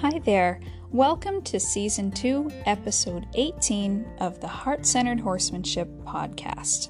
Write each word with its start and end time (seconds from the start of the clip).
Hi 0.00 0.18
there. 0.20 0.60
Welcome 0.92 1.42
to 1.42 1.60
Season 1.60 2.10
2, 2.10 2.50
Episode 2.64 3.26
18 3.34 4.06
of 4.20 4.40
the 4.40 4.48
Heart 4.48 4.86
Centered 4.86 5.20
Horsemanship 5.20 5.90
Podcast. 6.04 6.88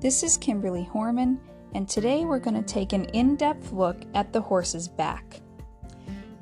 This 0.00 0.24
is 0.24 0.36
Kimberly 0.36 0.90
Horman, 0.92 1.38
and 1.76 1.88
today 1.88 2.24
we're 2.24 2.40
going 2.40 2.60
to 2.60 2.74
take 2.74 2.92
an 2.92 3.04
in 3.10 3.36
depth 3.36 3.70
look 3.70 4.02
at 4.14 4.32
the 4.32 4.40
horse's 4.40 4.88
back. 4.88 5.42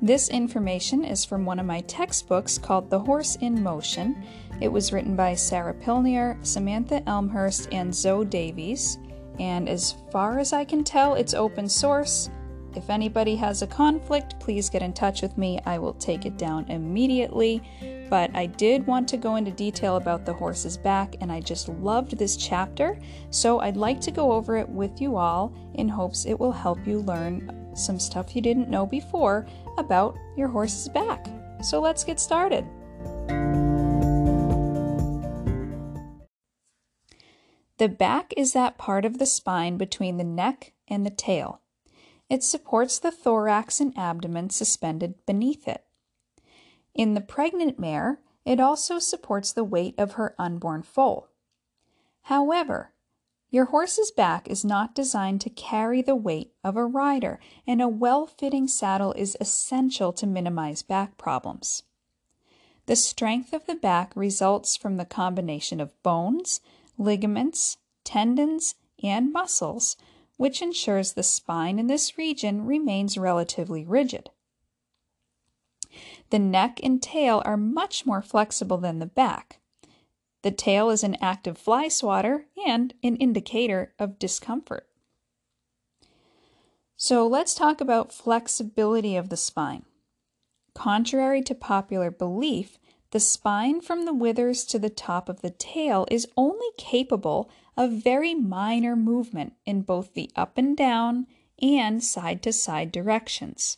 This 0.01 0.29
information 0.29 1.05
is 1.05 1.23
from 1.23 1.45
one 1.45 1.59
of 1.59 1.67
my 1.67 1.81
textbooks 1.81 2.57
called 2.57 2.89
The 2.89 2.99
Horse 2.99 3.35
in 3.35 3.61
Motion. 3.61 4.25
It 4.61 4.69
was 4.69 4.91
written 4.91 5.15
by 5.15 5.35
Sarah 5.35 5.75
Pilliner, 5.75 6.43
Samantha 6.43 7.07
Elmhurst, 7.07 7.71
and 7.71 7.93
Zoe 7.93 8.25
Davies. 8.25 8.97
And 9.39 9.69
as 9.69 9.95
far 10.11 10.39
as 10.39 10.53
I 10.53 10.65
can 10.65 10.83
tell, 10.83 11.13
it's 11.13 11.35
open 11.35 11.69
source. 11.69 12.31
If 12.75 12.89
anybody 12.89 13.35
has 13.35 13.61
a 13.61 13.67
conflict, 13.67 14.39
please 14.39 14.69
get 14.69 14.81
in 14.81 14.93
touch 14.93 15.21
with 15.21 15.37
me. 15.37 15.59
I 15.65 15.77
will 15.77 15.93
take 15.93 16.25
it 16.25 16.37
down 16.37 16.65
immediately. 16.69 17.61
But 18.09 18.35
I 18.35 18.45
did 18.45 18.85
want 18.85 19.07
to 19.09 19.17
go 19.17 19.37
into 19.37 19.51
detail 19.51 19.95
about 19.95 20.25
the 20.25 20.33
horse's 20.33 20.77
back, 20.77 21.15
and 21.21 21.31
I 21.31 21.39
just 21.39 21.69
loved 21.69 22.17
this 22.17 22.37
chapter. 22.37 22.99
So 23.29 23.59
I'd 23.59 23.77
like 23.77 23.99
to 24.01 24.11
go 24.11 24.31
over 24.31 24.57
it 24.57 24.69
with 24.69 25.01
you 25.01 25.17
all 25.17 25.53
in 25.75 25.89
hopes 25.89 26.25
it 26.25 26.39
will 26.39 26.51
help 26.51 26.85
you 26.85 26.99
learn 26.99 27.71
some 27.75 27.99
stuff 27.99 28.35
you 28.35 28.41
didn't 28.41 28.69
know 28.69 28.85
before 28.85 29.47
about 29.77 30.15
your 30.37 30.47
horse's 30.47 30.89
back. 30.89 31.25
So 31.63 31.81
let's 31.81 32.03
get 32.03 32.19
started. 32.19 32.65
The 37.77 37.89
back 37.89 38.33
is 38.37 38.53
that 38.53 38.77
part 38.77 39.05
of 39.05 39.17
the 39.17 39.25
spine 39.25 39.77
between 39.77 40.17
the 40.17 40.23
neck 40.23 40.73
and 40.87 41.03
the 41.03 41.09
tail. 41.09 41.62
It 42.33 42.43
supports 42.43 42.97
the 42.97 43.11
thorax 43.11 43.79
and 43.79 43.95
abdomen 43.95 44.49
suspended 44.49 45.23
beneath 45.27 45.67
it. 45.67 45.85
In 46.95 47.13
the 47.13 47.21
pregnant 47.21 47.77
mare, 47.77 48.21
it 48.43 48.59
also 48.59 48.97
supports 48.97 49.51
the 49.51 49.63
weight 49.63 49.93
of 49.99 50.13
her 50.13 50.33
unborn 50.39 50.81
foal. 50.81 51.27
However, 52.23 52.91
your 53.51 53.65
horse's 53.65 54.09
back 54.09 54.47
is 54.47 54.65
not 54.65 54.95
designed 54.95 55.41
to 55.41 55.51
carry 55.51 56.01
the 56.01 56.15
weight 56.15 56.51
of 56.63 56.75
a 56.75 56.87
rider, 56.87 57.39
and 57.67 57.83
a 57.83 57.87
well 57.87 58.25
fitting 58.25 58.67
saddle 58.67 59.13
is 59.13 59.37
essential 59.39 60.11
to 60.13 60.25
minimize 60.25 60.81
back 60.81 61.19
problems. 61.19 61.83
The 62.87 62.95
strength 62.95 63.53
of 63.53 63.67
the 63.67 63.75
back 63.75 64.11
results 64.15 64.75
from 64.75 64.97
the 64.97 65.05
combination 65.05 65.79
of 65.79 66.01
bones, 66.01 66.61
ligaments, 66.97 67.77
tendons, 68.03 68.73
and 69.03 69.31
muscles, 69.31 69.97
which 70.43 70.61
ensures 70.61 71.13
the 71.13 71.23
spine 71.23 71.79
in 71.79 71.87
this 71.87 72.17
region 72.17 72.65
remains 72.65 73.17
relatively 73.17 73.85
rigid. 73.85 74.29
The 76.31 76.39
neck 76.39 76.81
and 76.83 77.01
tail 77.01 77.41
are 77.45 77.55
much 77.55 78.05
more 78.05 78.21
flexible 78.21 78.77
than 78.77 78.99
the 78.99 79.05
back. 79.05 79.61
The 80.41 80.51
tail 80.51 80.89
is 80.89 81.01
an 81.01 81.15
active 81.21 81.57
fly 81.57 81.87
swatter 81.87 82.47
and 82.67 82.93
an 83.01 83.15
indicator 83.15 83.93
of 83.97 84.19
discomfort. 84.19 84.85
So 86.97 87.25
let's 87.25 87.55
talk 87.55 87.79
about 87.79 88.11
flexibility 88.11 89.15
of 89.15 89.29
the 89.29 89.37
spine. 89.37 89.85
Contrary 90.73 91.41
to 91.41 91.55
popular 91.55 92.11
belief, 92.11 92.79
the 93.11 93.21
spine 93.21 93.79
from 93.79 94.03
the 94.03 94.13
withers 94.13 94.65
to 94.65 94.77
the 94.77 94.89
top 94.89 95.29
of 95.29 95.39
the 95.39 95.51
tail 95.51 96.05
is 96.11 96.27
only 96.35 96.67
capable 96.77 97.49
of 97.75 97.91
very 98.03 98.33
minor 98.33 98.95
movement 98.95 99.53
in 99.65 99.81
both 99.81 100.13
the 100.13 100.29
up 100.35 100.57
and 100.57 100.77
down 100.77 101.27
and 101.61 102.03
side 102.03 102.41
to 102.43 102.53
side 102.53 102.91
directions. 102.91 103.77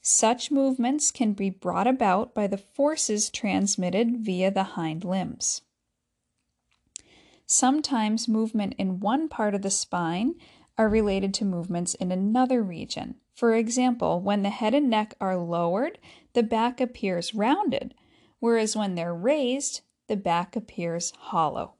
Such 0.00 0.50
movements 0.50 1.10
can 1.10 1.32
be 1.32 1.48
brought 1.48 1.86
about 1.86 2.34
by 2.34 2.46
the 2.46 2.58
forces 2.58 3.30
transmitted 3.30 4.18
via 4.18 4.50
the 4.50 4.62
hind 4.62 5.02
limbs. 5.02 5.62
Sometimes 7.46 8.28
movement 8.28 8.74
in 8.78 9.00
one 9.00 9.28
part 9.28 9.54
of 9.54 9.62
the 9.62 9.70
spine 9.70 10.34
are 10.76 10.88
related 10.88 11.32
to 11.34 11.44
movements 11.44 11.94
in 11.94 12.12
another 12.12 12.62
region. 12.62 13.16
For 13.34 13.54
example, 13.54 14.20
when 14.20 14.42
the 14.42 14.50
head 14.50 14.74
and 14.74 14.90
neck 14.90 15.14
are 15.20 15.36
lowered, 15.36 15.98
the 16.34 16.42
back 16.42 16.80
appears 16.80 17.34
rounded, 17.34 17.94
whereas 18.40 18.76
when 18.76 18.94
they're 18.94 19.14
raised, 19.14 19.80
the 20.06 20.16
back 20.16 20.54
appears 20.54 21.12
hollow. 21.16 21.74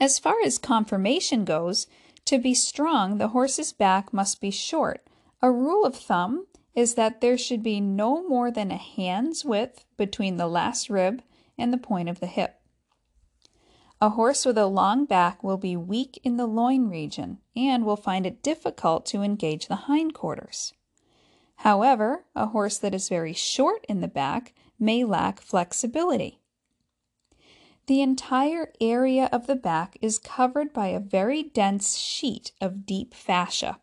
As 0.00 0.18
far 0.18 0.36
as 0.42 0.56
conformation 0.56 1.44
goes, 1.44 1.86
to 2.24 2.38
be 2.38 2.54
strong, 2.54 3.18
the 3.18 3.28
horse's 3.28 3.72
back 3.72 4.12
must 4.14 4.40
be 4.40 4.50
short. 4.50 5.06
A 5.42 5.52
rule 5.52 5.84
of 5.84 5.94
thumb 5.94 6.46
is 6.74 6.94
that 6.94 7.20
there 7.20 7.36
should 7.36 7.62
be 7.62 7.80
no 7.80 8.26
more 8.26 8.50
than 8.50 8.70
a 8.70 8.76
hand's 8.76 9.44
width 9.44 9.84
between 9.98 10.38
the 10.38 10.46
last 10.46 10.88
rib 10.88 11.22
and 11.58 11.72
the 11.72 11.78
point 11.78 12.08
of 12.08 12.20
the 12.20 12.26
hip. 12.26 12.60
A 14.00 14.10
horse 14.10 14.46
with 14.46 14.56
a 14.56 14.66
long 14.66 15.04
back 15.04 15.44
will 15.44 15.58
be 15.58 15.76
weak 15.76 16.18
in 16.24 16.38
the 16.38 16.46
loin 16.46 16.88
region 16.88 17.38
and 17.54 17.84
will 17.84 17.96
find 17.96 18.24
it 18.24 18.42
difficult 18.42 19.04
to 19.06 19.22
engage 19.22 19.68
the 19.68 19.76
hindquarters. 19.76 20.72
However, 21.56 22.24
a 22.34 22.46
horse 22.46 22.78
that 22.78 22.94
is 22.94 23.10
very 23.10 23.34
short 23.34 23.84
in 23.86 24.00
the 24.00 24.08
back 24.08 24.54
may 24.78 25.04
lack 25.04 25.42
flexibility. 25.42 26.39
The 27.90 28.02
entire 28.02 28.72
area 28.80 29.28
of 29.32 29.48
the 29.48 29.56
back 29.56 29.98
is 30.00 30.20
covered 30.20 30.72
by 30.72 30.86
a 30.90 31.00
very 31.00 31.42
dense 31.42 31.96
sheet 31.96 32.52
of 32.60 32.86
deep 32.86 33.12
fascia, 33.12 33.80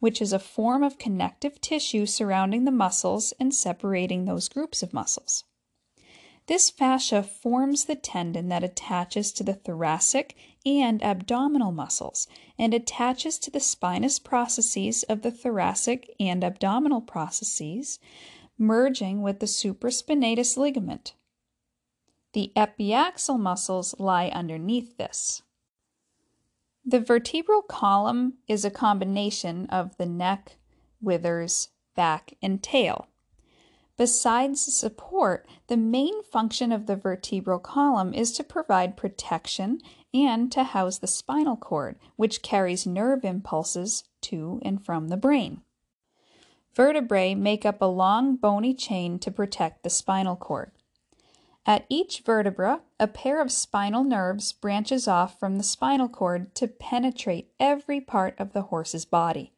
which 0.00 0.20
is 0.20 0.32
a 0.32 0.40
form 0.40 0.82
of 0.82 0.98
connective 0.98 1.60
tissue 1.60 2.04
surrounding 2.04 2.64
the 2.64 2.72
muscles 2.72 3.32
and 3.38 3.54
separating 3.54 4.24
those 4.24 4.48
groups 4.48 4.82
of 4.82 4.92
muscles. 4.92 5.44
This 6.48 6.68
fascia 6.68 7.22
forms 7.22 7.84
the 7.84 7.94
tendon 7.94 8.48
that 8.48 8.64
attaches 8.64 9.30
to 9.34 9.44
the 9.44 9.54
thoracic 9.54 10.34
and 10.66 11.00
abdominal 11.00 11.70
muscles 11.70 12.26
and 12.58 12.74
attaches 12.74 13.38
to 13.38 13.52
the 13.52 13.60
spinous 13.60 14.18
processes 14.18 15.04
of 15.04 15.22
the 15.22 15.30
thoracic 15.30 16.12
and 16.18 16.42
abdominal 16.42 17.02
processes, 17.02 18.00
merging 18.58 19.22
with 19.22 19.38
the 19.38 19.46
supraspinatus 19.46 20.56
ligament. 20.56 21.14
The 22.34 22.52
epaxial 22.56 23.38
muscles 23.38 23.94
lie 24.00 24.26
underneath 24.28 24.96
this. 24.96 25.42
The 26.84 26.98
vertebral 26.98 27.62
column 27.62 28.34
is 28.48 28.64
a 28.64 28.70
combination 28.70 29.66
of 29.66 29.96
the 29.96 30.06
neck, 30.06 30.56
withers, 31.00 31.68
back, 31.94 32.34
and 32.42 32.60
tail. 32.60 33.06
Besides 33.96 34.60
support, 34.60 35.46
the 35.68 35.76
main 35.76 36.24
function 36.24 36.72
of 36.72 36.86
the 36.86 36.96
vertebral 36.96 37.60
column 37.60 38.12
is 38.12 38.32
to 38.32 38.42
provide 38.42 38.96
protection 38.96 39.80
and 40.12 40.50
to 40.50 40.64
house 40.64 40.98
the 40.98 41.06
spinal 41.06 41.56
cord, 41.56 42.00
which 42.16 42.42
carries 42.42 42.84
nerve 42.84 43.24
impulses 43.24 44.02
to 44.22 44.60
and 44.62 44.84
from 44.84 45.06
the 45.06 45.16
brain. 45.16 45.62
Vertebrae 46.74 47.36
make 47.36 47.64
up 47.64 47.80
a 47.80 47.84
long 47.84 48.34
bony 48.34 48.74
chain 48.74 49.20
to 49.20 49.30
protect 49.30 49.84
the 49.84 49.90
spinal 49.90 50.34
cord. 50.34 50.72
At 51.66 51.86
each 51.88 52.20
vertebra, 52.20 52.82
a 53.00 53.06
pair 53.06 53.40
of 53.40 53.50
spinal 53.50 54.04
nerves 54.04 54.52
branches 54.52 55.08
off 55.08 55.38
from 55.40 55.56
the 55.56 55.64
spinal 55.64 56.08
cord 56.08 56.54
to 56.56 56.68
penetrate 56.68 57.52
every 57.58 58.00
part 58.02 58.38
of 58.38 58.52
the 58.52 58.62
horse's 58.62 59.06
body. 59.06 59.52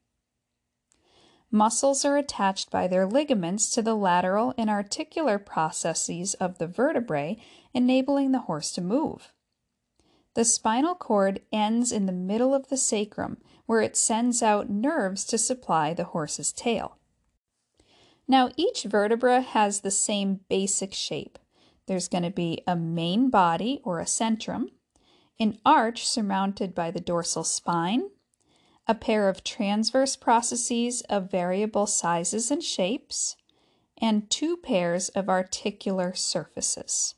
Muscles 1.51 2.05
are 2.05 2.17
attached 2.17 2.71
by 2.71 2.87
their 2.87 3.07
ligaments 3.07 3.71
to 3.71 3.83
the 3.83 3.95
lateral 3.95 4.55
and 4.57 4.71
articular 4.71 5.39
processes 5.39 6.35
of 6.35 6.59
the 6.59 6.67
vertebrae, 6.67 7.39
enabling 7.75 8.33
the 8.33 8.41
horse 8.41 8.71
to 8.73 8.81
move. 8.81 9.33
The 10.35 10.45
spinal 10.45 10.95
cord 10.95 11.41
ends 11.53 11.93
in 11.93 12.07
the 12.07 12.13
middle 12.13 12.55
of 12.55 12.69
the 12.69 12.77
sacrum, 12.77 13.39
where 13.65 13.81
it 13.81 13.97
sends 13.97 14.43
out 14.43 14.69
nerves 14.69 15.25
to 15.25 15.39
supply 15.39 15.95
the 15.95 16.05
horse's 16.05 16.53
tail. 16.53 16.99
Now, 18.29 18.51
each 18.57 18.85
vertebra 18.85 19.41
has 19.41 19.81
the 19.81 19.91
same 19.91 20.41
basic 20.49 20.93
shape. 20.93 21.39
There's 21.87 22.09
going 22.09 22.25
to 22.25 22.31
be 22.31 22.63
a 22.67 22.77
main 22.77 23.31
body 23.31 23.81
or 23.85 24.01
a 24.01 24.05
centrum, 24.05 24.71
an 25.39 25.59
arch 25.65 26.07
surmounted 26.07 26.75
by 26.75 26.91
the 26.91 27.01
dorsal 27.01 27.45
spine, 27.45 28.11
a 28.89 28.95
pair 28.95 29.29
of 29.29 29.45
transverse 29.45 30.17
processes 30.17 31.03
of 31.03 31.31
variable 31.31 31.87
sizes 31.87 32.51
and 32.51 32.63
shapes, 32.63 33.37
and 33.99 34.31
two 34.31 34.57
pairs 34.57 35.09
of 35.11 35.29
articular 35.29 36.15
surfaces. 36.15 37.15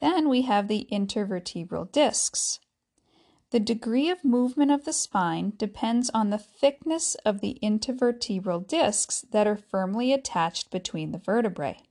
Then 0.00 0.28
we 0.28 0.42
have 0.42 0.68
the 0.68 0.88
intervertebral 0.90 1.92
discs. 1.92 2.60
The 3.50 3.60
degree 3.60 4.08
of 4.08 4.24
movement 4.24 4.70
of 4.70 4.84
the 4.84 4.92
spine 4.92 5.52
depends 5.56 6.08
on 6.10 6.30
the 6.30 6.38
thickness 6.38 7.16
of 7.24 7.40
the 7.40 7.58
intervertebral 7.62 8.66
discs 8.66 9.22
that 9.32 9.46
are 9.46 9.56
firmly 9.56 10.12
attached 10.12 10.70
between 10.70 11.12
the 11.12 11.18
vertebrae. 11.18 11.82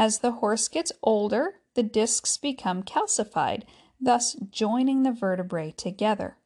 As 0.00 0.20
the 0.20 0.32
horse 0.32 0.66
gets 0.66 0.92
older, 1.02 1.56
the 1.74 1.82
discs 1.82 2.38
become 2.38 2.82
calcified, 2.82 3.64
thus 4.00 4.34
joining 4.50 5.02
the 5.02 5.12
vertebrae 5.12 5.72
together. 5.72 6.38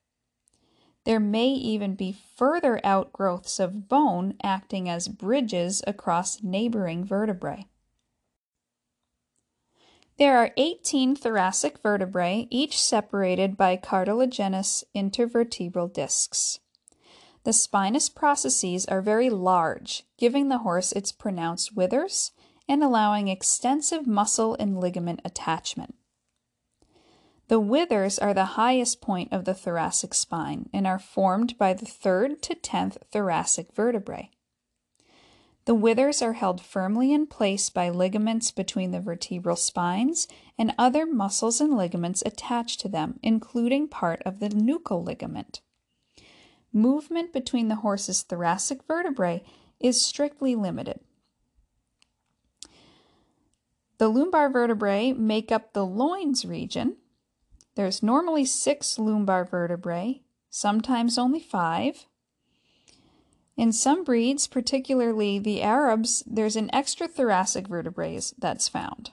There 1.05 1.21
may 1.21 1.51
even 1.51 1.95
be 1.95 2.17
further 2.35 2.81
outgrowths 2.83 3.61
of 3.61 3.89
bone 3.89 4.35
acting 4.43 4.89
as 4.89 5.07
bridges 5.07 5.85
across 5.87 6.43
neighboring 6.43 7.05
vertebrae. 7.05 7.69
There 10.19 10.37
are 10.37 10.51
18 10.57 11.15
thoracic 11.15 11.79
vertebrae, 11.79 12.49
each 12.51 12.83
separated 12.83 13.57
by 13.57 13.77
cartilaginous 13.77 14.83
intervertebral 14.97 15.93
discs. 15.93 16.59
The 17.45 17.53
spinous 17.53 18.09
processes 18.09 18.85
are 18.87 19.01
very 19.01 19.31
large, 19.31 20.03
giving 20.17 20.49
the 20.49 20.59
horse 20.59 20.91
its 20.91 21.13
pronounced 21.13 21.77
withers 21.77 22.33
and 22.69 22.83
allowing 22.83 23.29
extensive 23.29 24.07
muscle 24.07 24.57
and 24.59 24.81
ligament 24.81 25.21
attachment. 25.25 25.95
The 27.49 27.61
withers 27.61 28.19
are 28.19 28.33
the 28.33 28.57
highest 28.57 29.01
point 29.01 29.33
of 29.33 29.45
the 29.45 29.55
thoracic 29.55 30.15
spine 30.15 30.71
and 30.73 30.87
are 30.87 30.99
formed 30.99 31.59
by 31.59 31.75
the 31.75 31.85
third 31.85 32.43
to 32.43 32.55
tenth 32.55 32.97
thoracic 33.13 33.75
vertebrae. 33.75 34.31
The 35.67 35.75
withers 35.75 36.21
are 36.21 36.35
held 36.35 36.61
firmly 36.61 37.13
in 37.13 37.27
place 37.27 37.71
by 37.71 37.89
ligaments 37.89 38.51
between 38.51 38.91
the 38.91 39.01
vertebral 39.01 39.57
spines 39.57 40.29
and 40.59 40.75
other 40.79 41.07
muscles 41.07 41.61
and 41.61 41.77
ligaments 41.77 42.23
attached 42.27 42.81
to 42.81 42.89
them, 42.89 43.19
including 43.23 43.89
part 43.89 44.23
of 44.27 44.41
the 44.41 44.51
nuchal 44.51 45.05
ligament. 45.05 45.61
Movement 46.73 47.33
between 47.33 47.69
the 47.69 47.77
horse's 47.77 48.23
thoracic 48.23 48.83
vertebrae 48.87 49.43
is 49.81 50.05
strictly 50.05 50.55
limited. 50.55 51.01
The 53.99 54.09
lumbar 54.09 54.51
vertebrae 54.51 55.13
make 55.13 55.53
up 55.53 55.73
the 55.73 55.87
loins 55.87 56.45
region. 56.45 56.97
There's 57.77 58.03
normally 58.03 58.45
six 58.45 58.99
lumbar 58.99 59.45
vertebrae, 59.45 60.23
sometimes 60.51 61.19
only 61.19 61.41
five. 61.41 62.07
In 63.57 63.73
some 63.73 64.03
breeds, 64.03 64.49
particularly 64.49 65.39
the 65.39 65.63
Arabs, 65.63 66.25
there's 66.27 66.57
an 66.57 66.75
extra 66.75 67.07
thoracic 67.07 67.69
vertebrae 67.69 68.19
that's 68.39 68.69
found. 68.69 69.13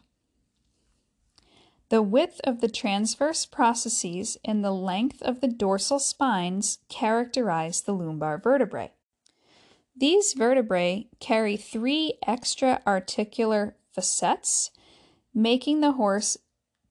The 1.90 2.02
width 2.02 2.40
of 2.44 2.62
the 2.62 2.70
transverse 2.70 3.46
processes 3.46 4.38
and 4.46 4.64
the 4.64 4.72
length 4.72 5.22
of 5.22 5.42
the 5.42 5.48
dorsal 5.48 6.00
spines 6.00 6.80
characterize 6.88 7.82
the 7.82 7.94
lumbar 7.94 8.38
vertebrae. 8.40 8.92
These 9.96 10.34
vertebrae 10.34 11.08
carry 11.20 11.58
three 11.58 12.14
extra 12.26 12.82
articular 12.88 13.76
facets, 13.94 14.72
making 15.34 15.82
the 15.82 15.94
horse 15.94 16.38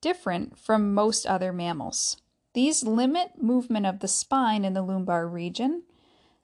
different 0.01 0.59
from 0.59 0.95
most 0.95 1.27
other 1.27 1.53
mammals. 1.53 2.17
These 2.55 2.85
limit 2.85 3.43
movement 3.43 3.87
of 3.87 4.01
the 4.01 4.09
spine 4.09 4.65
in 4.65 4.75
the 4.75 4.83
lumbar 4.83 5.29
region 5.29 5.83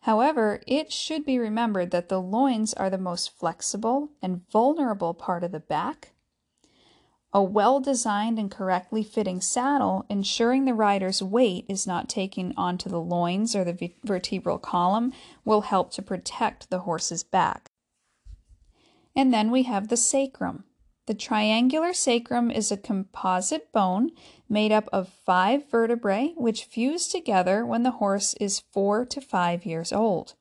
However, 0.07 0.61
it 0.69 0.93
should 0.93 1.25
be 1.25 1.37
remembered 1.37 1.91
that 1.91 2.09
the 2.09 2.23
loins 2.23 2.73
are 2.75 2.89
the 2.89 2.97
most 2.97 3.37
flexible 3.37 4.11
and 4.23 4.49
vulnerable 4.53 5.15
part 5.15 5.43
of 5.43 5.51
the 5.51 5.59
back. 5.59 6.13
A 7.33 7.43
well 7.43 7.81
designed 7.81 8.39
and 8.39 8.49
correctly 8.49 9.03
fitting 9.03 9.41
saddle, 9.41 10.07
ensuring 10.09 10.65
the 10.65 10.75
rider's 10.75 11.25
weight 11.25 11.67
is 11.69 11.89
not 11.89 12.09
taken 12.09 12.55
onto 12.57 12.89
the 12.89 13.01
loins 13.01 13.57
or 13.57 13.65
the 13.65 13.93
vertebral 14.05 14.59
column, 14.59 15.13
will 15.45 15.63
help 15.63 15.91
to 15.95 16.03
protect 16.03 16.71
the 16.71 16.83
horse's 16.87 17.25
back. 17.25 17.73
And 19.17 19.33
then 19.33 19.51
we 19.51 19.63
have 19.63 19.89
the 19.89 19.97
sacrum. 19.97 20.65
The 21.07 21.15
triangular 21.15 21.95
sacrum 21.95 22.51
is 22.51 22.71
a 22.71 22.77
composite 22.77 23.73
bone 23.73 24.11
made 24.49 24.73
up 24.73 24.89
of 24.93 25.09
five 25.09 25.71
vertebrae 25.71 26.35
which 26.37 26.65
fuse 26.65 27.09
together 27.09 27.65
when 27.65 27.83
the 27.83 27.93
horse 27.93 28.35
is 28.35 28.63
four 28.73 29.07
to 29.07 29.21
five 29.21 29.65
years 29.65 29.93
old. 29.93 30.35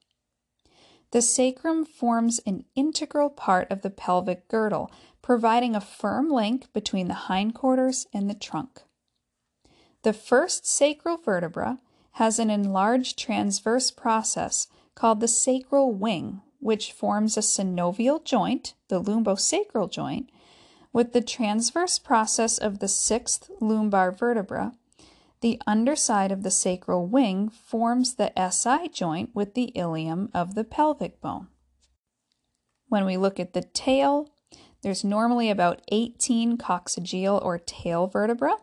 The 1.11 1.21
sacrum 1.21 1.85
forms 1.85 2.41
an 2.45 2.65
integral 2.75 3.29
part 3.29 3.71
of 3.71 3.81
the 3.83 3.89
pelvic 3.89 4.49
girdle, 4.49 4.91
providing 5.21 5.75
a 5.75 5.81
firm 5.81 6.29
link 6.29 6.73
between 6.73 7.07
the 7.07 7.13
hindquarters 7.13 8.07
and 8.13 8.29
the 8.29 8.33
trunk. 8.33 8.81
The 10.03 10.13
first 10.13 10.67
sacral 10.67 11.17
vertebra 11.17 11.79
has 12.13 12.39
an 12.39 12.49
enlarged 12.49 13.17
transverse 13.17 13.91
process 13.91 14.67
called 14.95 15.19
the 15.19 15.27
sacral 15.27 15.91
wing, 15.93 16.41
which 16.65 16.91
forms 16.91 17.37
a 17.37 17.41
synovial 17.41 18.25
joint, 18.25 18.73
the 18.87 18.99
lumbosacral 18.99 19.87
joint, 19.87 20.27
with 20.91 21.13
the 21.13 21.21
transverse 21.21 21.99
process 21.99 22.57
of 22.57 22.79
the 22.79 22.87
sixth 22.87 23.51
lumbar 23.61 24.11
vertebra, 24.11 24.73
the 25.41 25.61
underside 25.67 26.31
of 26.31 26.41
the 26.41 26.49
sacral 26.49 27.05
wing 27.05 27.49
forms 27.49 28.15
the 28.15 28.33
SI 28.49 28.89
joint 28.89 29.29
with 29.35 29.53
the 29.53 29.65
ilium 29.75 30.31
of 30.33 30.55
the 30.55 30.63
pelvic 30.63 31.21
bone. 31.21 31.49
When 32.87 33.05
we 33.05 33.15
look 33.15 33.39
at 33.39 33.53
the 33.53 33.61
tail, 33.61 34.31
there's 34.81 35.03
normally 35.03 35.51
about 35.51 35.83
18 35.91 36.57
coccygeal 36.57 37.45
or 37.45 37.59
tail 37.59 38.07
vertebra, 38.07 38.55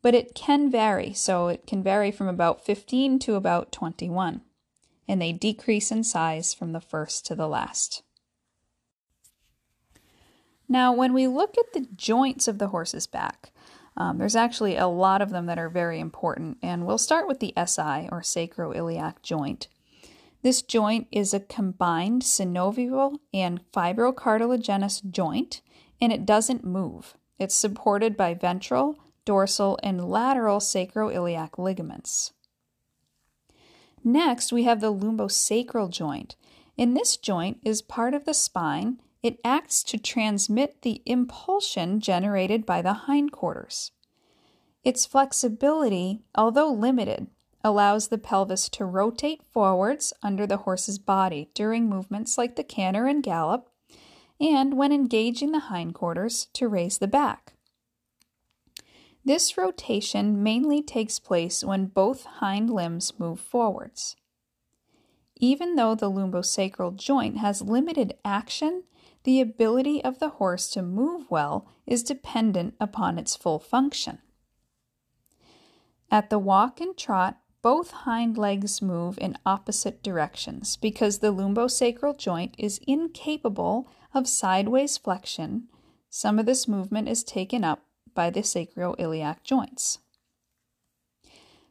but 0.00 0.14
it 0.14 0.34
can 0.34 0.70
vary. 0.70 1.12
So 1.12 1.48
it 1.48 1.66
can 1.66 1.82
vary 1.82 2.10
from 2.10 2.28
about 2.28 2.64
15 2.64 3.18
to 3.18 3.34
about 3.34 3.72
21, 3.72 4.40
and 5.08 5.20
they 5.20 5.32
decrease 5.32 5.90
in 5.90 6.04
size 6.04 6.52
from 6.54 6.72
the 6.72 6.80
first 6.80 7.26
to 7.26 7.34
the 7.34 7.48
last. 7.48 8.02
Now, 10.68 10.92
when 10.92 11.12
we 11.12 11.28
look 11.28 11.56
at 11.58 11.72
the 11.72 11.86
joints 11.94 12.48
of 12.48 12.58
the 12.58 12.68
horse's 12.68 13.06
back, 13.06 13.52
um, 13.96 14.18
there's 14.18 14.36
actually 14.36 14.76
a 14.76 14.88
lot 14.88 15.22
of 15.22 15.30
them 15.30 15.46
that 15.46 15.58
are 15.58 15.70
very 15.70 16.00
important, 16.00 16.58
and 16.62 16.86
we'll 16.86 16.98
start 16.98 17.26
with 17.28 17.40
the 17.40 17.54
SI 17.56 18.08
or 18.10 18.20
sacroiliac 18.20 19.22
joint. 19.22 19.68
This 20.42 20.62
joint 20.62 21.06
is 21.10 21.32
a 21.32 21.40
combined 21.40 22.22
synovial 22.22 23.18
and 23.32 23.60
fibrocartilaginous 23.72 25.10
joint, 25.10 25.62
and 26.00 26.12
it 26.12 26.26
doesn't 26.26 26.64
move. 26.64 27.16
It's 27.38 27.54
supported 27.54 28.16
by 28.16 28.34
ventral, 28.34 28.98
dorsal, 29.24 29.78
and 29.82 30.08
lateral 30.08 30.58
sacroiliac 30.58 31.58
ligaments. 31.58 32.32
Next, 34.06 34.52
we 34.52 34.62
have 34.62 34.80
the 34.80 34.94
lumbosacral 34.94 35.90
joint. 35.90 36.36
In 36.76 36.94
this 36.94 37.16
joint 37.16 37.58
is 37.64 37.82
part 37.82 38.14
of 38.14 38.24
the 38.24 38.34
spine 38.34 39.00
it 39.20 39.40
acts 39.42 39.82
to 39.82 39.98
transmit 39.98 40.82
the 40.82 41.02
impulsion 41.04 41.98
generated 41.98 42.64
by 42.64 42.82
the 42.82 42.92
hindquarters. 42.92 43.90
Its 44.84 45.04
flexibility, 45.04 46.20
although 46.36 46.70
limited, 46.70 47.26
allows 47.64 48.06
the 48.06 48.18
pelvis 48.18 48.68
to 48.68 48.84
rotate 48.84 49.42
forwards 49.42 50.12
under 50.22 50.46
the 50.46 50.58
horse's 50.58 51.00
body 51.00 51.50
during 51.52 51.88
movements 51.88 52.38
like 52.38 52.54
the 52.54 52.62
canter 52.62 53.06
and 53.06 53.24
gallop, 53.24 53.68
and 54.40 54.74
when 54.74 54.92
engaging 54.92 55.50
the 55.50 55.66
hindquarters 55.68 56.46
to 56.52 56.68
raise 56.68 56.98
the 56.98 57.08
back. 57.08 57.55
This 59.26 59.58
rotation 59.58 60.40
mainly 60.40 60.82
takes 60.82 61.18
place 61.18 61.64
when 61.64 61.86
both 61.86 62.26
hind 62.38 62.70
limbs 62.70 63.18
move 63.18 63.40
forwards. 63.40 64.14
Even 65.34 65.74
though 65.74 65.96
the 65.96 66.08
lumbosacral 66.08 66.94
joint 66.94 67.38
has 67.38 67.60
limited 67.60 68.14
action 68.24 68.84
the 69.24 69.40
ability 69.40 70.04
of 70.04 70.20
the 70.20 70.28
horse 70.28 70.70
to 70.70 70.80
move 70.80 71.28
well 71.28 71.66
is 71.86 72.04
dependent 72.04 72.74
upon 72.78 73.18
its 73.18 73.34
full 73.34 73.58
function. 73.58 74.20
At 76.08 76.30
the 76.30 76.38
walk 76.38 76.80
and 76.80 76.96
trot, 76.96 77.40
both 77.62 77.90
hind 77.90 78.38
legs 78.38 78.80
move 78.80 79.18
in 79.18 79.36
opposite 79.44 80.04
directions 80.04 80.76
because 80.76 81.18
the 81.18 81.34
lumbosacral 81.34 82.16
joint 82.16 82.54
is 82.58 82.78
incapable 82.86 83.88
of 84.14 84.28
sideways 84.28 84.96
flexion. 84.96 85.66
Some 86.08 86.38
of 86.38 86.46
this 86.46 86.68
movement 86.68 87.08
is 87.08 87.24
taken 87.24 87.64
up 87.64 87.82
by 88.16 88.30
the 88.30 88.40
sacroiliac 88.40 89.44
joints. 89.44 90.00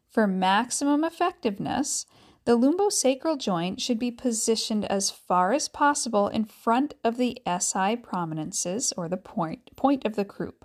For 0.08 0.28
maximum 0.28 1.04
effectiveness, 1.04 2.06
the 2.46 2.58
lumbosacral 2.58 3.38
joint 3.38 3.82
should 3.82 4.00
be 4.00 4.12
positioned 4.12 4.86
as 4.86 5.10
far 5.12 5.52
as 5.52 5.68
possible 5.68 6.30
in 6.30 6.46
front 6.46 6.94
of 7.04 7.18
the 7.18 7.42
SI 7.46 7.98
prominences 7.98 8.94
or 8.96 9.10
the 9.10 9.18
point, 9.18 9.75
point 9.75 10.06
of 10.06 10.16
the 10.16 10.24
croup. 10.24 10.64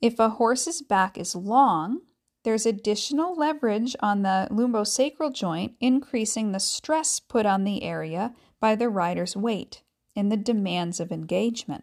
If 0.00 0.20
a 0.20 0.28
horse's 0.28 0.82
back 0.82 1.16
is 1.16 1.34
long, 1.34 2.02
there's 2.44 2.66
additional 2.66 3.34
leverage 3.34 3.96
on 4.00 4.22
the 4.22 4.46
lumbosacral 4.52 5.32
joint, 5.34 5.72
increasing 5.80 6.52
the 6.52 6.60
stress 6.60 7.18
put 7.18 7.46
on 7.46 7.64
the 7.64 7.82
area 7.82 8.34
by 8.60 8.76
the 8.76 8.88
rider's 8.88 9.34
weight 9.34 9.82
and 10.14 10.30
the 10.30 10.36
demands 10.36 11.00
of 11.00 11.10
engagement. 11.10 11.82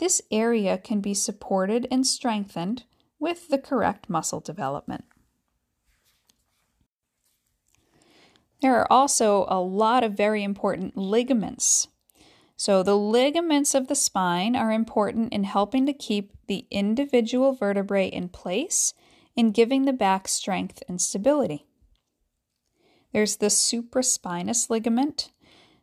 This 0.00 0.22
area 0.30 0.78
can 0.78 1.02
be 1.02 1.12
supported 1.12 1.86
and 1.90 2.06
strengthened 2.06 2.84
with 3.18 3.48
the 3.48 3.58
correct 3.58 4.08
muscle 4.08 4.40
development. 4.40 5.04
There 8.62 8.76
are 8.76 8.90
also 8.90 9.44
a 9.48 9.60
lot 9.60 10.02
of 10.02 10.16
very 10.16 10.42
important 10.42 10.96
ligaments. 10.96 11.88
So, 12.56 12.82
the 12.82 12.96
ligaments 12.96 13.74
of 13.74 13.88
the 13.88 13.94
spine 13.94 14.56
are 14.56 14.72
important 14.72 15.34
in 15.34 15.44
helping 15.44 15.84
to 15.84 15.92
keep 15.92 16.32
the 16.46 16.66
individual 16.70 17.52
vertebrae 17.52 18.08
in 18.08 18.30
place 18.30 18.94
and 19.36 19.52
giving 19.52 19.84
the 19.84 19.92
back 19.92 20.28
strength 20.28 20.82
and 20.88 21.00
stability. 21.00 21.66
There's 23.12 23.36
the 23.36 23.46
supraspinous 23.46 24.70
ligament. 24.70 25.30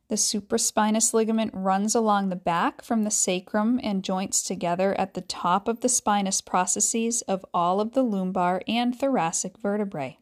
The 0.09 0.15
supraspinous 0.15 1.13
ligament 1.13 1.51
runs 1.53 1.93
along 1.93 2.29
the 2.29 2.37
back 2.37 2.81
from 2.81 3.03
the 3.03 3.11
sacrum 3.11 3.79
and 3.83 4.03
joints 4.03 4.41
together 4.41 4.97
at 4.99 5.15
the 5.15 5.21
top 5.21 5.67
of 5.67 5.81
the 5.81 5.89
spinous 5.89 6.39
processes 6.39 7.21
of 7.23 7.45
all 7.53 7.81
of 7.81 7.91
the 7.91 8.03
lumbar 8.03 8.61
and 8.67 8.97
thoracic 8.97 9.57
vertebrae. 9.57 10.17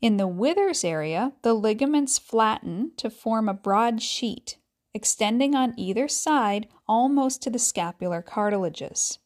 In 0.00 0.16
the 0.16 0.26
withers 0.26 0.84
area, 0.84 1.32
the 1.42 1.52
ligaments 1.52 2.18
flatten 2.18 2.92
to 2.96 3.10
form 3.10 3.48
a 3.48 3.54
broad 3.54 4.00
sheet, 4.00 4.56
extending 4.94 5.54
on 5.54 5.74
either 5.76 6.08
side 6.08 6.66
almost 6.88 7.42
to 7.42 7.50
the 7.50 7.58
scapular 7.58 8.22
cartilages. 8.22 9.18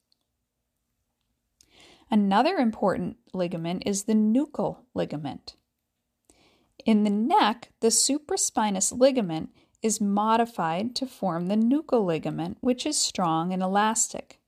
Another 2.10 2.56
important 2.56 3.18
ligament 3.32 3.84
is 3.86 4.04
the 4.04 4.14
nuchal 4.14 4.78
ligament. 4.94 5.54
In 6.86 7.04
the 7.04 7.10
neck, 7.10 7.70
the 7.80 7.88
supraspinous 7.88 8.92
ligament 8.92 9.50
is 9.82 10.00
modified 10.00 10.94
to 10.96 11.06
form 11.06 11.46
the 11.46 11.56
nuchal 11.56 12.04
ligament, 12.04 12.58
which 12.60 12.86
is 12.86 12.98
strong 12.98 13.52
and 13.52 13.62
elastic. 13.62 14.40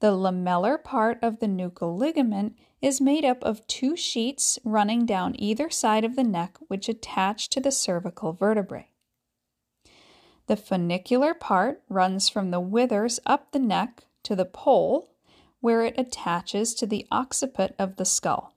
The 0.00 0.12
lamellar 0.12 0.82
part 0.82 1.18
of 1.22 1.38
the 1.38 1.46
nuchal 1.46 1.96
ligament 1.96 2.56
is 2.82 3.00
made 3.00 3.24
up 3.24 3.42
of 3.42 3.66
two 3.66 3.96
sheets 3.96 4.58
running 4.64 5.06
down 5.06 5.34
either 5.38 5.70
side 5.70 6.04
of 6.04 6.16
the 6.16 6.24
neck, 6.24 6.58
which 6.68 6.88
attach 6.88 7.48
to 7.50 7.60
the 7.60 7.72
cervical 7.72 8.32
vertebrae. 8.32 8.90
The 10.46 10.56
funicular 10.56 11.34
part 11.34 11.82
runs 11.88 12.28
from 12.28 12.50
the 12.50 12.60
withers 12.60 13.18
up 13.26 13.52
the 13.52 13.58
neck 13.58 14.04
to 14.24 14.36
the 14.36 14.44
pole, 14.44 15.10
where 15.60 15.82
it 15.82 15.98
attaches 15.98 16.74
to 16.74 16.86
the 16.86 17.06
occiput 17.10 17.74
of 17.78 17.96
the 17.96 18.04
skull. 18.04 18.55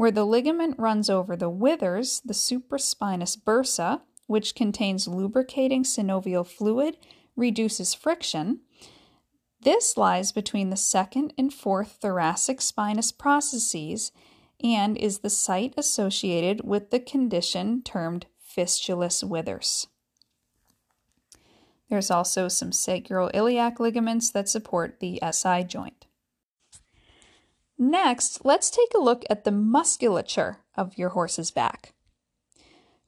Where 0.00 0.10
the 0.10 0.24
ligament 0.24 0.78
runs 0.78 1.10
over 1.10 1.36
the 1.36 1.50
withers, 1.50 2.22
the 2.24 2.32
supraspinous 2.32 3.36
bursa, 3.36 4.00
which 4.26 4.54
contains 4.54 5.06
lubricating 5.06 5.82
synovial 5.84 6.46
fluid, 6.46 6.96
reduces 7.36 7.92
friction. 7.92 8.60
This 9.60 9.98
lies 9.98 10.32
between 10.32 10.70
the 10.70 10.76
second 10.78 11.34
and 11.36 11.52
fourth 11.52 11.98
thoracic 12.00 12.62
spinous 12.62 13.12
processes 13.12 14.10
and 14.64 14.96
is 14.96 15.18
the 15.18 15.28
site 15.28 15.74
associated 15.76 16.64
with 16.64 16.88
the 16.88 17.00
condition 17.00 17.82
termed 17.82 18.24
fistulous 18.38 19.22
withers. 19.22 19.86
There's 21.90 22.10
also 22.10 22.48
some 22.48 22.70
sacroiliac 22.70 23.78
ligaments 23.78 24.30
that 24.30 24.48
support 24.48 25.00
the 25.00 25.20
SI 25.30 25.64
joint. 25.64 25.99
Next, 27.82 28.44
let's 28.44 28.68
take 28.68 28.92
a 28.94 29.00
look 29.00 29.24
at 29.30 29.44
the 29.44 29.50
musculature 29.50 30.58
of 30.76 30.98
your 30.98 31.08
horse's 31.08 31.50
back. 31.50 31.94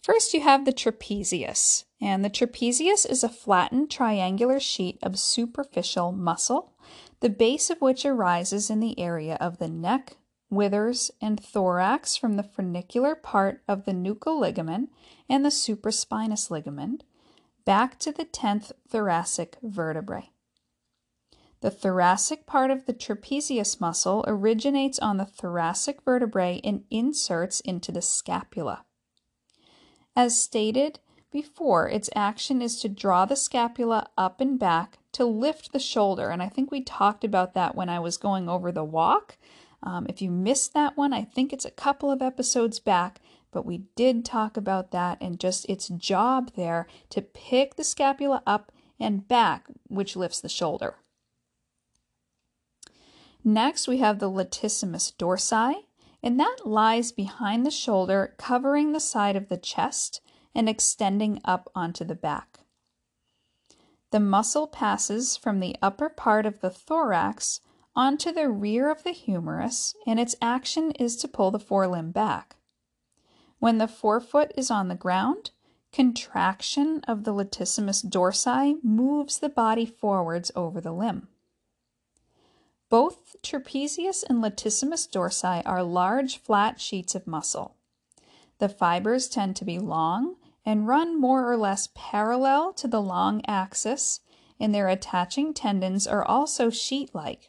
First, 0.02 0.32
you 0.32 0.40
have 0.40 0.64
the 0.64 0.72
trapezius, 0.72 1.84
and 2.00 2.24
the 2.24 2.30
trapezius 2.30 3.04
is 3.04 3.22
a 3.22 3.28
flattened 3.28 3.90
triangular 3.90 4.58
sheet 4.58 4.98
of 5.02 5.18
superficial 5.18 6.10
muscle, 6.10 6.72
the 7.20 7.28
base 7.28 7.68
of 7.68 7.82
which 7.82 8.06
arises 8.06 8.70
in 8.70 8.80
the 8.80 8.98
area 8.98 9.36
of 9.42 9.58
the 9.58 9.68
neck, 9.68 10.16
withers, 10.48 11.10
and 11.20 11.38
thorax 11.38 12.16
from 12.16 12.36
the 12.36 12.42
funicular 12.42 13.14
part 13.14 13.62
of 13.68 13.84
the 13.84 13.92
nuchal 13.92 14.40
ligament 14.40 14.90
and 15.28 15.44
the 15.44 15.50
supraspinous 15.50 16.50
ligament, 16.50 17.04
back 17.66 17.98
to 17.98 18.10
the 18.10 18.24
10th 18.24 18.72
thoracic 18.88 19.58
vertebrae. 19.62 20.31
The 21.62 21.70
thoracic 21.70 22.44
part 22.44 22.72
of 22.72 22.86
the 22.86 22.92
trapezius 22.92 23.80
muscle 23.80 24.24
originates 24.26 24.98
on 24.98 25.16
the 25.16 25.24
thoracic 25.24 26.02
vertebrae 26.02 26.60
and 26.64 26.82
inserts 26.90 27.60
into 27.60 27.92
the 27.92 28.02
scapula. 28.02 28.84
As 30.16 30.42
stated 30.42 30.98
before, 31.30 31.88
its 31.88 32.10
action 32.16 32.60
is 32.60 32.80
to 32.80 32.88
draw 32.88 33.26
the 33.26 33.36
scapula 33.36 34.08
up 34.18 34.40
and 34.40 34.58
back 34.58 34.98
to 35.12 35.24
lift 35.24 35.72
the 35.72 35.78
shoulder. 35.78 36.30
And 36.30 36.42
I 36.42 36.48
think 36.48 36.72
we 36.72 36.82
talked 36.82 37.22
about 37.22 37.54
that 37.54 37.76
when 37.76 37.88
I 37.88 38.00
was 38.00 38.16
going 38.16 38.48
over 38.48 38.72
the 38.72 38.82
walk. 38.82 39.38
Um, 39.84 40.06
if 40.08 40.20
you 40.20 40.32
missed 40.32 40.74
that 40.74 40.96
one, 40.96 41.12
I 41.12 41.22
think 41.22 41.52
it's 41.52 41.64
a 41.64 41.70
couple 41.70 42.10
of 42.10 42.22
episodes 42.22 42.80
back, 42.80 43.20
but 43.52 43.64
we 43.64 43.84
did 43.94 44.24
talk 44.24 44.56
about 44.56 44.90
that 44.90 45.16
and 45.20 45.38
just 45.38 45.64
its 45.68 45.88
job 45.90 46.50
there 46.56 46.88
to 47.10 47.22
pick 47.22 47.76
the 47.76 47.84
scapula 47.84 48.42
up 48.48 48.72
and 48.98 49.28
back, 49.28 49.68
which 49.86 50.16
lifts 50.16 50.40
the 50.40 50.48
shoulder. 50.48 50.96
Next, 53.44 53.88
we 53.88 53.98
have 53.98 54.18
the 54.18 54.30
latissimus 54.30 55.12
dorsi, 55.16 55.74
and 56.22 56.38
that 56.38 56.58
lies 56.64 57.10
behind 57.10 57.66
the 57.66 57.70
shoulder, 57.70 58.34
covering 58.38 58.92
the 58.92 59.00
side 59.00 59.34
of 59.34 59.48
the 59.48 59.56
chest 59.56 60.20
and 60.54 60.68
extending 60.68 61.40
up 61.44 61.68
onto 61.74 62.04
the 62.04 62.14
back. 62.14 62.60
The 64.12 64.20
muscle 64.20 64.68
passes 64.68 65.36
from 65.36 65.58
the 65.58 65.76
upper 65.82 66.08
part 66.08 66.46
of 66.46 66.60
the 66.60 66.70
thorax 66.70 67.60
onto 67.96 68.30
the 68.30 68.48
rear 68.48 68.90
of 68.90 69.02
the 69.02 69.12
humerus, 69.12 69.94
and 70.06 70.20
its 70.20 70.36
action 70.40 70.92
is 70.92 71.16
to 71.16 71.28
pull 71.28 71.50
the 71.50 71.58
forelimb 71.58 72.12
back. 72.12 72.56
When 73.58 73.78
the 73.78 73.88
forefoot 73.88 74.52
is 74.56 74.70
on 74.70 74.88
the 74.88 74.94
ground, 74.94 75.50
contraction 75.92 77.02
of 77.08 77.24
the 77.24 77.32
latissimus 77.32 78.02
dorsi 78.04 78.82
moves 78.84 79.38
the 79.38 79.48
body 79.48 79.86
forwards 79.86 80.52
over 80.54 80.80
the 80.80 80.92
limb. 80.92 81.28
Both 82.92 83.36
trapezius 83.42 84.22
and 84.22 84.44
latissimus 84.44 85.08
dorsi 85.08 85.62
are 85.64 85.82
large 85.82 86.36
flat 86.36 86.78
sheets 86.78 87.14
of 87.14 87.26
muscle. 87.26 87.76
The 88.58 88.68
fibers 88.68 89.30
tend 89.30 89.56
to 89.56 89.64
be 89.64 89.78
long 89.78 90.36
and 90.66 90.86
run 90.86 91.18
more 91.18 91.50
or 91.50 91.56
less 91.56 91.88
parallel 91.94 92.74
to 92.74 92.86
the 92.86 93.00
long 93.00 93.40
axis, 93.46 94.20
and 94.60 94.74
their 94.74 94.88
attaching 94.88 95.54
tendons 95.54 96.06
are 96.06 96.22
also 96.22 96.68
sheet 96.68 97.14
like. 97.14 97.48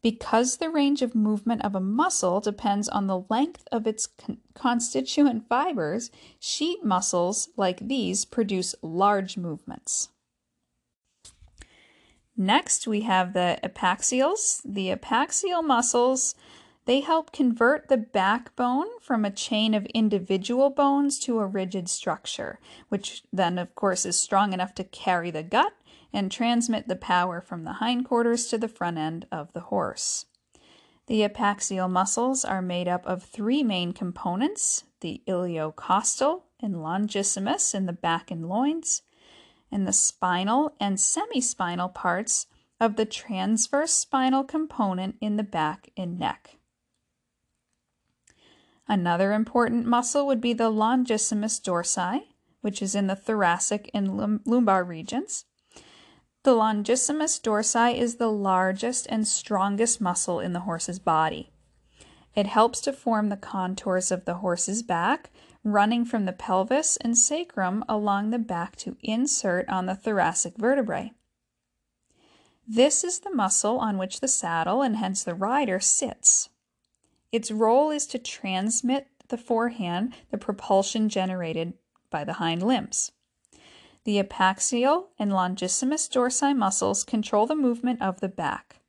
Because 0.00 0.58
the 0.58 0.70
range 0.70 1.02
of 1.02 1.16
movement 1.16 1.64
of 1.64 1.74
a 1.74 1.80
muscle 1.80 2.38
depends 2.38 2.88
on 2.88 3.08
the 3.08 3.24
length 3.28 3.66
of 3.72 3.84
its 3.84 4.06
con- 4.06 4.38
constituent 4.54 5.48
fibers, 5.48 6.12
sheet 6.38 6.84
muscles 6.84 7.48
like 7.56 7.88
these 7.88 8.24
produce 8.24 8.76
large 8.80 9.36
movements. 9.36 10.10
Next, 12.36 12.86
we 12.86 13.02
have 13.02 13.32
the 13.32 13.58
epaxials. 13.62 14.60
The 14.64 14.88
epaxial 14.88 15.64
muscles, 15.64 16.34
they 16.84 17.00
help 17.00 17.32
convert 17.32 17.88
the 17.88 17.96
backbone 17.96 18.86
from 19.00 19.24
a 19.24 19.30
chain 19.30 19.72
of 19.72 19.86
individual 19.86 20.70
bones 20.70 21.18
to 21.20 21.38
a 21.38 21.46
rigid 21.46 21.88
structure, 21.88 22.58
which 22.88 23.22
then, 23.32 23.58
of 23.58 23.74
course, 23.74 24.04
is 24.04 24.18
strong 24.18 24.52
enough 24.52 24.74
to 24.74 24.84
carry 24.84 25.30
the 25.30 25.42
gut 25.42 25.72
and 26.12 26.30
transmit 26.30 26.88
the 26.88 26.96
power 26.96 27.40
from 27.40 27.64
the 27.64 27.74
hindquarters 27.74 28.46
to 28.48 28.58
the 28.58 28.68
front 28.68 28.98
end 28.98 29.26
of 29.32 29.52
the 29.52 29.60
horse. 29.60 30.26
The 31.06 31.22
epaxial 31.22 31.90
muscles 31.90 32.44
are 32.44 32.62
made 32.62 32.88
up 32.88 33.04
of 33.06 33.22
three 33.22 33.62
main 33.62 33.92
components 33.92 34.84
the 35.00 35.22
iliocostal 35.28 36.42
and 36.60 36.76
longissimus 36.76 37.74
in 37.74 37.84
the 37.84 37.92
back 37.92 38.30
and 38.30 38.48
loins, 38.48 39.02
and 39.74 39.86
the 39.88 39.92
spinal 39.92 40.72
and 40.78 40.96
semispinal 40.96 41.92
parts 41.92 42.46
of 42.80 42.94
the 42.94 43.04
transverse 43.04 43.92
spinal 43.92 44.44
component 44.44 45.16
in 45.20 45.36
the 45.36 45.42
back 45.42 45.90
and 45.96 46.16
neck. 46.18 46.58
Another 48.86 49.32
important 49.32 49.84
muscle 49.84 50.26
would 50.26 50.40
be 50.40 50.52
the 50.52 50.70
longissimus 50.70 51.60
dorsi, 51.60 52.20
which 52.60 52.80
is 52.80 52.94
in 52.94 53.08
the 53.08 53.16
thoracic 53.16 53.90
and 53.92 54.40
lumbar 54.46 54.84
regions. 54.84 55.44
The 56.44 56.54
longissimus 56.54 57.40
dorsi 57.40 57.98
is 57.98 58.16
the 58.16 58.30
largest 58.30 59.06
and 59.10 59.26
strongest 59.26 60.00
muscle 60.00 60.38
in 60.38 60.52
the 60.52 60.60
horse's 60.60 61.00
body. 61.00 61.50
It 62.34 62.46
helps 62.46 62.80
to 62.82 62.92
form 62.92 63.28
the 63.28 63.36
contours 63.36 64.10
of 64.10 64.24
the 64.24 64.34
horse's 64.34 64.82
back, 64.82 65.30
running 65.62 66.04
from 66.04 66.24
the 66.24 66.32
pelvis 66.32 66.96
and 66.98 67.16
sacrum 67.16 67.84
along 67.88 68.30
the 68.30 68.38
back 68.38 68.76
to 68.76 68.96
insert 69.02 69.68
on 69.68 69.86
the 69.86 69.94
thoracic 69.94 70.56
vertebrae. 70.56 71.12
This 72.66 73.04
is 73.04 73.20
the 73.20 73.34
muscle 73.34 73.78
on 73.78 73.98
which 73.98 74.20
the 74.20 74.28
saddle 74.28 74.82
and 74.82 74.96
hence 74.96 75.22
the 75.22 75.34
rider 75.34 75.78
sits. 75.80 76.48
Its 77.30 77.50
role 77.50 77.90
is 77.90 78.06
to 78.06 78.18
transmit 78.18 79.08
the 79.28 79.38
forehand 79.38 80.14
the 80.30 80.38
propulsion 80.38 81.08
generated 81.08 81.74
by 82.10 82.24
the 82.24 82.34
hind 82.34 82.62
limbs. 82.62 83.12
The 84.04 84.22
epaxial 84.22 85.06
and 85.18 85.30
longissimus 85.32 86.08
dorsi 86.08 86.54
muscles 86.54 87.04
control 87.04 87.46
the 87.46 87.54
movement 87.56 88.02
of 88.02 88.20
the 88.20 88.28
back. 88.28 88.80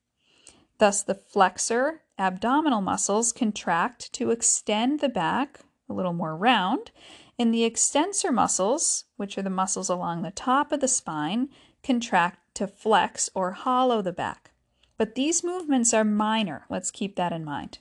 Thus, 0.77 1.03
the 1.03 1.15
flexor 1.15 2.01
abdominal 2.17 2.81
muscles 2.81 3.31
contract 3.31 4.11
to 4.13 4.31
extend 4.31 4.99
the 4.99 5.09
back 5.09 5.59
a 5.89 5.93
little 5.93 6.13
more 6.13 6.35
round, 6.35 6.91
and 7.37 7.53
the 7.53 7.63
extensor 7.63 8.31
muscles, 8.31 9.05
which 9.17 9.37
are 9.37 9.41
the 9.41 9.49
muscles 9.49 9.89
along 9.89 10.21
the 10.21 10.31
top 10.31 10.71
of 10.71 10.79
the 10.79 10.87
spine, 10.87 11.49
contract 11.83 12.39
to 12.55 12.67
flex 12.67 13.29
or 13.35 13.51
hollow 13.51 14.01
the 14.01 14.13
back. 14.13 14.51
But 14.97 15.15
these 15.15 15.43
movements 15.43 15.93
are 15.93 16.03
minor. 16.03 16.65
Let's 16.69 16.91
keep 16.91 17.15
that 17.17 17.33
in 17.33 17.43
mind. 17.43 17.79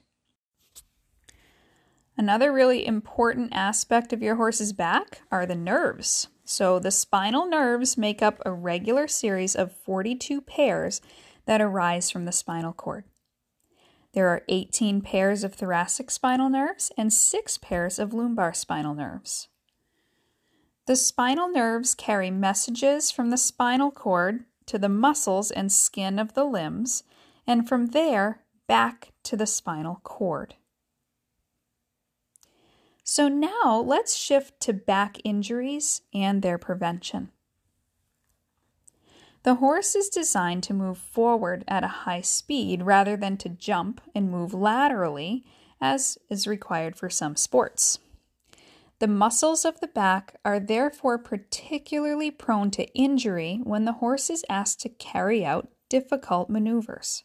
Another 2.17 2.53
really 2.53 2.87
important 2.87 3.53
aspect 3.53 4.13
of 4.13 4.23
your 4.23 4.37
horse's 4.37 4.73
back 4.73 5.23
are 5.31 5.47
the 5.47 5.57
nerves. 5.57 6.29
So, 6.45 6.79
the 6.79 6.91
spinal 6.91 7.47
nerves 7.47 7.97
make 7.97 8.23
up 8.23 8.41
a 8.45 8.53
regular 8.53 9.09
series 9.09 9.57
of 9.57 9.73
42 9.73 10.43
pairs 10.43 11.01
that 11.47 11.61
arise 11.61 12.11
from 12.11 12.25
the 12.27 12.33
spinal 12.33 12.73
cord. 12.73 13.05
There 14.15 14.29
are 14.29 14.45
18 14.49 15.01
pairs 15.01 15.43
of 15.43 15.55
thoracic 15.55 16.09
spinal 16.09 16.49
nerves 16.49 16.93
and 16.97 17.13
6 17.13 17.59
pairs 17.59 17.99
of 17.99 18.15
lumbar 18.15 18.55
spinal 18.55 18.95
nerves. 18.95 19.49
The 20.87 20.95
spinal 20.95 21.49
nerves 21.49 21.97
carry 21.97 22.31
messages 22.31 23.11
from 23.11 23.31
the 23.31 23.37
spinal 23.37 23.91
cord 23.91 24.45
to 24.67 24.79
the 24.79 24.89
muscles 24.89 25.51
and 25.51 25.73
skin 25.73 26.21
of 26.21 26.35
the 26.35 26.45
limbs, 26.45 27.03
and 27.45 27.69
from 27.69 27.87
there 27.87 28.45
back 28.69 29.13
to 29.25 29.37
the 29.37 29.47
spinal 29.47 30.01
cord. 30.05 30.55
So 33.03 33.29
now 33.29 33.83
let's 33.85 34.15
shift 34.15 34.61
to 34.61 34.73
back 34.73 35.19
injuries 35.25 36.03
and 36.15 36.41
their 36.41 36.57
prevention. 36.57 37.31
The 39.45 39.57
horse 39.57 39.95
is 39.95 40.09
designed 40.09 40.63
to 40.65 40.75
move 40.75 40.97
forward 40.97 41.65
at 41.69 41.85
a 41.85 41.89
high 42.05 42.23
speed 42.23 42.83
rather 42.83 43.15
than 43.15 43.37
to 43.39 43.51
jump 43.51 44.01
and 44.15 44.31
move 44.31 44.55
laterally, 44.55 45.45
as 45.83 46.17
is 46.31 46.47
required 46.47 46.97
for 46.97 47.11
some 47.11 47.37
sports. 47.37 47.99
The 49.01 49.07
muscles 49.07 49.67
of 49.67 49.81
the 49.81 49.87
back 49.87 50.37
are 50.47 50.59
therefore 50.59 51.19
particularly 51.19 52.31
prone 52.31 52.71
to 52.71 52.91
injury 52.95 53.61
when 53.63 53.85
the 53.85 53.93
horse 53.93 54.31
is 54.31 54.47
asked 54.49 54.81
to 54.81 54.89
carry 54.89 55.45
out 55.45 55.69
difficult 55.91 56.49
maneuvers. 56.49 57.25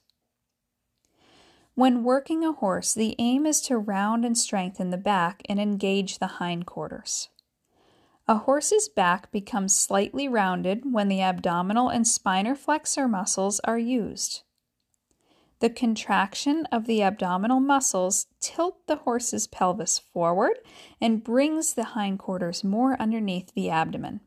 When 1.76 2.04
working 2.04 2.44
a 2.44 2.52
horse, 2.52 2.94
the 2.94 3.16
aim 3.18 3.46
is 3.46 3.62
to 3.62 3.78
round 3.78 4.26
and 4.26 4.38
strengthen 4.38 4.90
the 4.90 4.98
back 4.98 5.42
and 5.48 5.58
engage 5.58 6.20
the 6.20 6.28
hindquarters. 6.28 7.30
A 8.30 8.36
horse's 8.36 8.88
back 8.88 9.32
becomes 9.32 9.74
slightly 9.74 10.28
rounded 10.28 10.94
when 10.94 11.08
the 11.08 11.20
abdominal 11.20 11.90
and 11.90 12.08
spinal 12.08 12.54
flexor 12.54 13.08
muscles 13.08 13.60
are 13.62 13.80
used. 13.80 14.44
The 15.62 15.72
contraction 15.72 16.68
of 16.72 16.86
the 16.86 17.02
abdominal 17.02 17.60
muscles 17.60 18.28
tilt 18.40 18.86
the 18.86 18.98
horse's 18.98 19.48
pelvis 19.48 19.98
forward 19.98 20.60
and 21.02 21.24
brings 21.24 21.74
the 21.74 21.86
hindquarters 21.96 22.64
more 22.64 22.96
underneath 23.02 23.52
the 23.56 23.72
abdomen. 23.72 24.20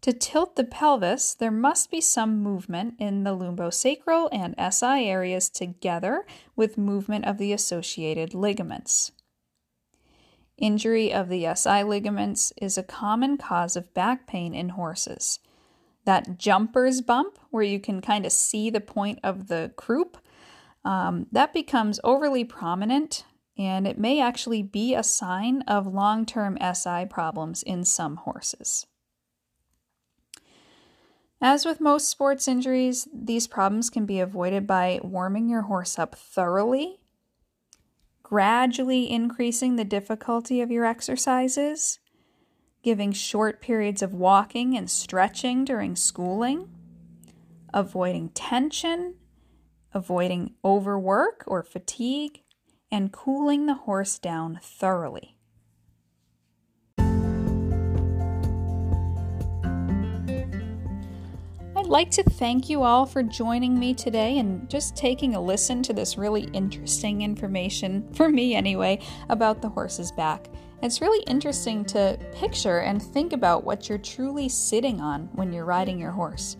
To 0.00 0.12
tilt 0.12 0.56
the 0.56 0.64
pelvis, 0.64 1.34
there 1.34 1.52
must 1.52 1.92
be 1.92 2.00
some 2.00 2.42
movement 2.42 2.94
in 2.98 3.22
the 3.22 3.36
lumbosacral 3.36 4.28
and 4.32 4.56
SI 4.74 5.08
areas 5.08 5.48
together 5.48 6.26
with 6.56 6.76
movement 6.76 7.24
of 7.24 7.38
the 7.38 7.52
associated 7.52 8.34
ligaments. 8.34 9.12
Injury 10.62 11.12
of 11.12 11.28
the 11.28 11.52
SI 11.56 11.82
ligaments 11.82 12.52
is 12.56 12.78
a 12.78 12.84
common 12.84 13.36
cause 13.36 13.74
of 13.74 13.92
back 13.94 14.28
pain 14.28 14.54
in 14.54 14.68
horses. 14.70 15.40
That 16.04 16.38
jumper's 16.38 17.00
bump, 17.00 17.36
where 17.50 17.64
you 17.64 17.80
can 17.80 18.00
kind 18.00 18.24
of 18.24 18.30
see 18.30 18.70
the 18.70 18.80
point 18.80 19.18
of 19.24 19.48
the 19.48 19.72
croup, 19.74 20.18
um, 20.84 21.26
that 21.32 21.52
becomes 21.52 21.98
overly 22.04 22.44
prominent 22.44 23.24
and 23.58 23.88
it 23.88 23.98
may 23.98 24.20
actually 24.20 24.62
be 24.62 24.94
a 24.94 25.02
sign 25.02 25.62
of 25.62 25.92
long 25.92 26.24
term 26.24 26.56
SI 26.74 27.06
problems 27.10 27.64
in 27.64 27.84
some 27.84 28.16
horses. 28.18 28.86
As 31.40 31.66
with 31.66 31.80
most 31.80 32.08
sports 32.08 32.46
injuries, 32.46 33.08
these 33.12 33.48
problems 33.48 33.90
can 33.90 34.06
be 34.06 34.20
avoided 34.20 34.68
by 34.68 35.00
warming 35.02 35.48
your 35.48 35.62
horse 35.62 35.98
up 35.98 36.14
thoroughly, 36.14 37.00
gradually 38.32 39.10
increasing 39.10 39.76
the 39.76 39.84
difficulty 39.84 40.62
of 40.62 40.70
your 40.70 40.86
exercises, 40.86 41.98
giving 42.82 43.12
short 43.12 43.60
periods 43.60 44.00
of 44.00 44.14
walking 44.14 44.74
and 44.74 44.88
stretching 44.88 45.66
during 45.66 45.94
schooling, 45.94 46.66
avoiding 47.74 48.30
tension, 48.30 49.14
avoiding 49.92 50.50
overwork 50.64 51.44
or 51.46 51.62
fatigue, 51.62 52.40
and 52.90 53.12
cooling 53.12 53.66
the 53.66 53.74
horse 53.74 54.18
down 54.18 54.58
thoroughly. 54.62 55.36
Like 61.92 62.10
to 62.10 62.22
thank 62.22 62.70
you 62.70 62.82
all 62.82 63.04
for 63.04 63.22
joining 63.22 63.78
me 63.78 63.92
today 63.92 64.38
and 64.38 64.66
just 64.70 64.96
taking 64.96 65.34
a 65.34 65.40
listen 65.40 65.82
to 65.82 65.92
this 65.92 66.16
really 66.16 66.44
interesting 66.54 67.20
information, 67.20 68.10
for 68.14 68.30
me 68.30 68.54
anyway, 68.54 68.98
about 69.28 69.60
the 69.60 69.68
horse's 69.68 70.10
back. 70.10 70.48
It's 70.82 71.02
really 71.02 71.22
interesting 71.24 71.84
to 71.84 72.18
picture 72.32 72.78
and 72.78 73.00
think 73.02 73.34
about 73.34 73.64
what 73.64 73.90
you're 73.90 73.98
truly 73.98 74.48
sitting 74.48 75.02
on 75.02 75.28
when 75.34 75.52
you're 75.52 75.66
riding 75.66 75.98
your 75.98 76.12
horse. 76.12 76.56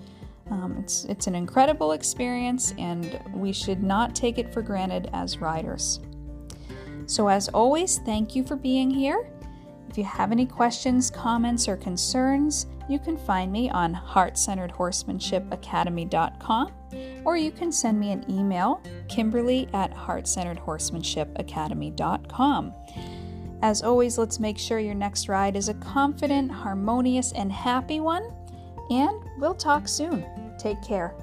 Um, 0.50 0.76
it's, 0.78 1.06
it's 1.06 1.26
an 1.28 1.34
incredible 1.34 1.92
experience, 1.92 2.74
and 2.76 3.18
we 3.32 3.54
should 3.54 3.82
not 3.82 4.14
take 4.14 4.36
it 4.36 4.52
for 4.52 4.60
granted 4.60 5.08
as 5.14 5.38
riders. 5.38 6.00
So, 7.06 7.28
as 7.28 7.48
always, 7.48 8.00
thank 8.00 8.36
you 8.36 8.44
for 8.44 8.56
being 8.56 8.90
here. 8.90 9.30
If 9.88 9.96
you 9.96 10.04
have 10.04 10.30
any 10.30 10.44
questions, 10.44 11.10
comments, 11.10 11.68
or 11.68 11.78
concerns, 11.78 12.66
you 12.88 12.98
can 12.98 13.16
find 13.16 13.52
me 13.52 13.70
on 13.70 13.94
heartcenteredhorsemanshipacademy.com 13.94 16.72
or 17.24 17.36
you 17.36 17.50
can 17.50 17.72
send 17.72 17.98
me 17.98 18.12
an 18.12 18.30
email, 18.30 18.82
kimberly 19.08 19.66
at 19.72 19.94
heartcenteredhorsemanshipacademy.com. 19.94 22.74
As 23.62 23.82
always, 23.82 24.18
let's 24.18 24.40
make 24.40 24.58
sure 24.58 24.80
your 24.80 24.94
next 24.94 25.28
ride 25.28 25.54
is 25.54 25.68
a 25.68 25.74
confident, 25.74 26.50
harmonious, 26.50 27.30
and 27.32 27.52
happy 27.52 28.00
one. 28.00 28.24
And 28.90 29.22
we'll 29.38 29.54
talk 29.54 29.86
soon. 29.86 30.26
Take 30.58 30.82
care. 30.82 31.14